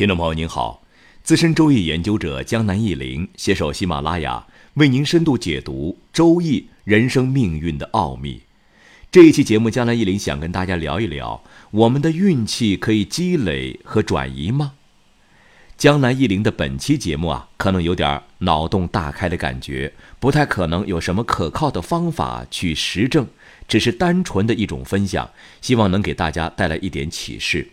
[0.00, 0.82] 听众朋友您好，
[1.22, 8.40] 资深周易研究者江南一林携手喜马拉雅为您深度解读周易人生命运的奥秘。
[9.12, 14.72] 这一期节目，江南一林想跟大家聊一聊：我们的运气可以积累和转移吗？
[15.76, 23.28] 江南一林的本期节目啊，可能有点脑洞大开的感觉，不太可能有什么可靠的方法去实证，
[23.68, 25.30] 只是单纯的一种分享，
[25.60, 27.68] 希望能给大家带来一点启示。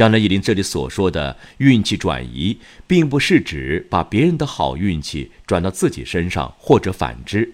[0.00, 7.52] 江南忆林这里所说的运气转移，并不是指把别人的好运气转到自己身上，或者反之。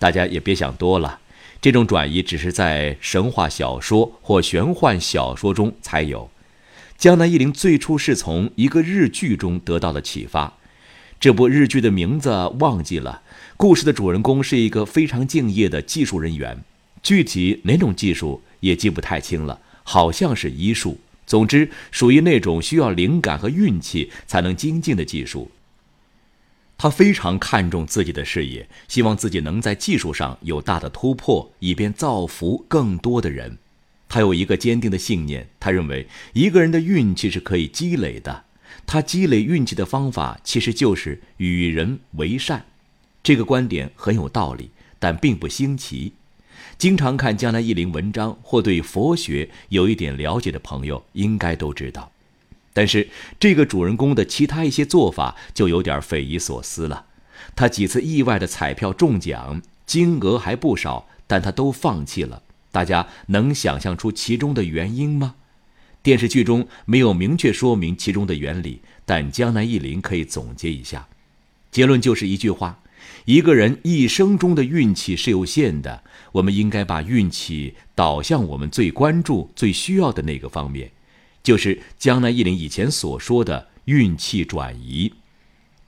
[0.00, 1.20] 大家也别想多了，
[1.60, 6.28] 这种转移只是在神话小说或玄幻小说中才有。
[6.98, 10.54] 江南忆林最初是从一个日剧中得到的启发，
[11.20, 13.22] 这部日剧的名字忘记了。
[13.56, 16.58] 故事的主人公是一个非常敬业的技术人员，
[17.04, 20.98] 具体哪种技术也记不太清了，好像是医术。
[21.26, 25.50] 总之，属于那种需要灵感和运气才能精进的技术。
[26.76, 33.58] 他非常看重自己的事业，希望自己能在技术上有大的突破，以便造福更多的人。
[34.08, 38.44] 他有一个坚定的信念，他认为一个人的运气是可以积累的。
[38.86, 42.66] 他积累运气的方法其实就是与人为善。
[43.22, 46.12] 这个观点很有道理，但并不新奇。
[46.76, 52.10] 经常看江南忆林文章或对佛学有一点了解的朋友，应该都知道。
[52.72, 53.08] 但是
[53.38, 57.06] 这个主人公的其他一些做法就有点匪夷所思了。
[57.54, 62.42] 他几次意外的彩票中奖，金额还不少，但他都放弃了。
[62.72, 65.36] 大家能想象出其中的原因吗？
[66.02, 71.06] 电视剧中没有明确说明其中的原理，但江南忆林可以总结一下，
[71.70, 72.80] 结论就是一句话。
[73.24, 80.92] 一个人一生中的运气是有限的，我们应该把运气导向我们最关注、最需要的那个方面，
[81.42, 85.14] 就是江南一林以前所说的运气转移。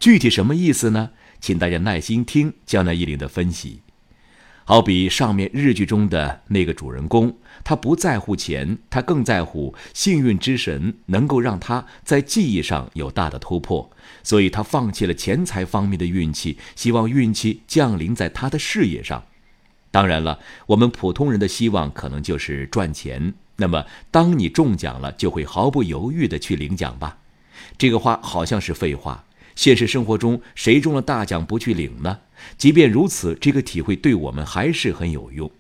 [0.00, 1.10] 具体什么意思呢？
[1.38, 3.82] 请大家耐心听江南一林的分析。
[4.68, 7.32] 好比上面日剧中的那个主人公，
[7.62, 13.88] 他不在乎钱，他更在乎幸运之神能够让他在技艺上有大的突破，
[14.24, 19.22] 所以他放弃了钱财方面的运气，希望运气降临在他的事业上。
[19.92, 23.34] 当然了，我们普通人的希望可能就是赚钱。
[23.58, 27.18] 那么，当你中奖了，就会毫不犹豫地去领奖吧？
[27.78, 29.24] 这个话好像是废话。
[29.54, 32.18] 现实生活中，谁中了大奖不去领呢？
[32.56, 35.50] 即便如此，这个体会对我们还是很有用。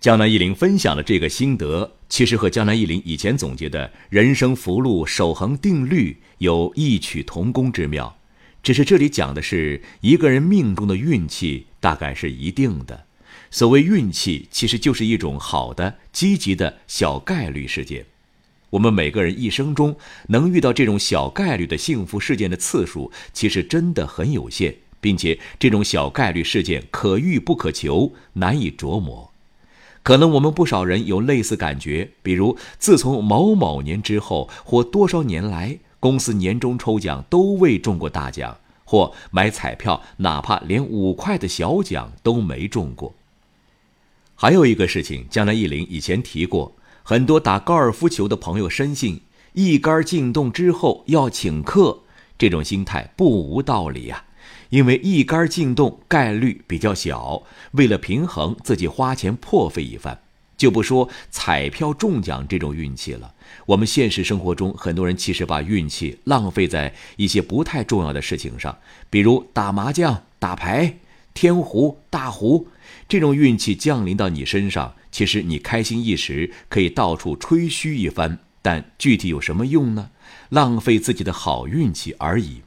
[0.00, 8.18] 江南一林分享的这个心得，其实和江南一林以前总结的人生福禄守恒定律有异曲同工之妙，
[8.62, 13.06] 只是这里讲的是一个人命中的运气，大概是一定的。
[13.50, 18.06] 所谓运气，其实就是一种好的、积极的小概率事件。
[18.70, 19.94] 我们每个人一生中
[20.28, 29.30] 能遇到这种小概率的幸福事件的次数，其实真的很有限，并且这种小概率事件可遇不可求，难以琢磨。
[30.02, 43.12] 可能我们不少人有类似感觉，比如自从某某年之后，或多少年来，公司年终抽奖都未中过大奖，或买彩票哪怕连五块的小奖都没中过。
[44.34, 46.72] 还有一个事情，江南忆林以前提过。
[47.04, 49.22] 很多打高尔夫球的朋友深信
[49.54, 51.98] 一杆进洞之后要请客，
[52.38, 54.24] 这种心态不无道理呀。
[54.70, 57.42] 因为一杆进洞概率比较小，
[57.72, 60.20] 为了平衡自己花钱破费一番。
[60.54, 63.34] 就不说彩票中奖这种运气了，
[63.66, 68.78] 我们现实生活中很多人其实把运气浪费在一些不太重要的事情上，
[69.10, 70.98] 比如打麻将、打牌、
[71.34, 72.68] 天胡、大胡。
[73.08, 80.10] 这种运气降临到你身上，其实你开心一时，可以到处吹嘘一番，但具体有什么用呢？
[80.50, 82.62] 浪费自己的好运气而已。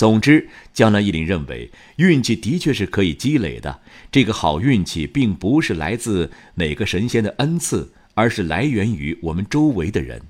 [0.00, 3.80] 总之，江南一林认为，运气的确是可以积累的。
[4.10, 10.22] 这个好运气并不是来自哪个神仙的恩赐，而是来源于我们周围的人。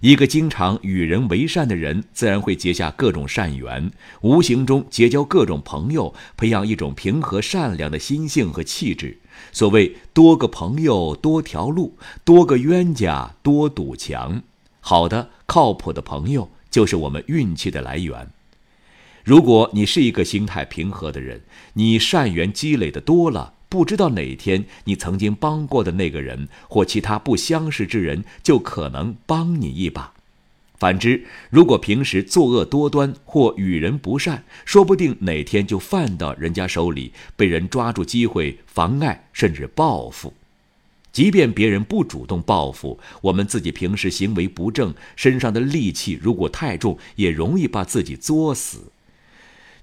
[0.00, 3.88] 一个经常与人为善的人，自然会结下各种善缘，
[4.22, 9.18] 无形中结交各种朋友，培养一种平和善良的心性和气质。
[9.52, 14.42] 所谓多个朋友多条路，多个冤家多堵墙。
[14.80, 18.33] 好的、靠谱的朋友就是我们运气的来源。
[19.24, 21.40] 如果你是一个心态平和的人，
[21.72, 23.54] 你善缘积累的多了。
[23.70, 30.12] 不知道哪天你曾经帮过的那个人或其他不相识之人，就可能帮你一把。
[30.78, 40.34] 反之，如果平时作恶多端或与人不善，说不定哪天就犯到人家手里，被人抓住机会妨碍甚至报复。
[41.10, 48.92] 即便别人不主动报复，我们自己平时行为不正，身上的戾气如果太重，也容易把自己作死。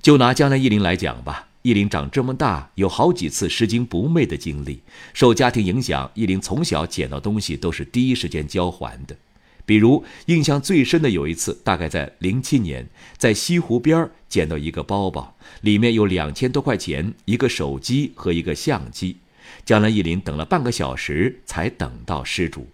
[0.02, 4.82] 就拿江南忆林来讲吧，忆林长这么大，有好几次拾金不昧的经历。
[5.14, 9.16] 受家庭影响，忆林从小捡到东西都是第一时间交还的。
[9.64, 19.18] 比如印象最深的有一次，大概在零七年，在西湖边捡到一个包包，里面有两千多块钱、一个手机和一个相机。
[19.64, 22.68] 江南忆林等了半个小时才等到失主，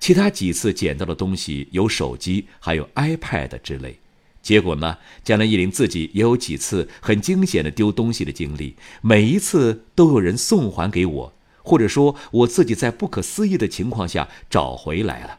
[0.00, 3.96] 其他几次捡到的东西有手机，还有 iPad 之类。
[4.44, 11.32] 结果呢，江南忆林自己也有几次很惊险的丢东西的经历，每一次都有人送还给我，
[11.62, 15.38] 或者说我自己在不可思议的情况下找回来了。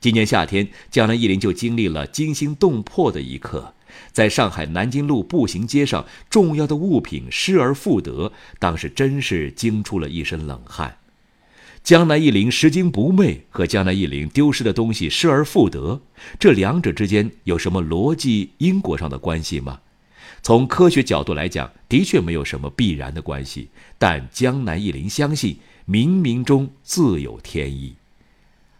[0.00, 3.74] 今年夏天，江南忆林就经历了惊心动魄的一刻。
[4.10, 10.96] 在上海南京路步行街上，重要的物品失而复得，当时真是惊出了一身冷汗。
[11.82, 16.00] 江南忆林拾金不昧和江南忆林丢失的东西失而复得，
[16.38, 19.80] 这两者之间有什么逻辑因果上的关系吗？
[20.42, 23.68] 从科学角度来讲，的确没有什么必然的关系。
[23.98, 25.56] 但江南忆林相信，
[25.88, 27.94] 冥冥中自有天意。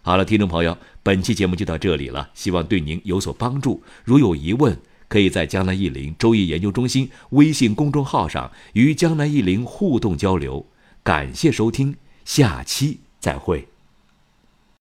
[0.03, 3.83] 好了，听众朋友，本期节目就到这里了，希望对您有所帮助。
[4.05, 4.77] 如有疑问，
[5.09, 10.65] 可以在江南忆林周易研究中心微信公众号上与江南忆林互动交流。
[11.03, 13.72] 感谢收听，下期再会。